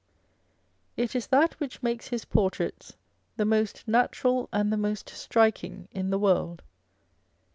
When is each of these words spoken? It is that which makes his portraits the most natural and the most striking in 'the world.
It 0.97 1.15
is 1.15 1.27
that 1.27 1.59
which 1.59 1.83
makes 1.83 2.07
his 2.07 2.25
portraits 2.25 2.95
the 3.37 3.45
most 3.45 3.87
natural 3.87 4.49
and 4.51 4.73
the 4.73 4.77
most 4.77 5.09
striking 5.09 5.89
in 5.91 6.09
'the 6.09 6.17
world. 6.17 6.63